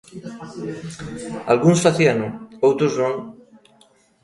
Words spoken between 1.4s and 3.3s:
Algúns facíano, outros non.